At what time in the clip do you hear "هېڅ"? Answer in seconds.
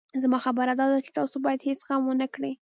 1.67-1.79